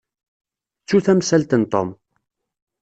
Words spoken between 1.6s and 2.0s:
n Tom.